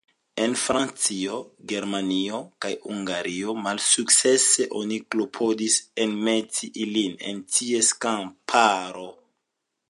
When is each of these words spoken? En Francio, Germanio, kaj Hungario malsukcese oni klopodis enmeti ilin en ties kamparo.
En 0.43 0.53
Francio, 0.59 1.33
Germanio, 1.71 2.39
kaj 2.65 2.71
Hungario 2.85 3.55
malsukcese 3.67 4.67
oni 4.81 4.97
klopodis 5.17 5.77
enmeti 6.07 6.71
ilin 6.87 7.15
en 7.35 7.45
ties 7.59 7.93
kamparo. 8.07 9.07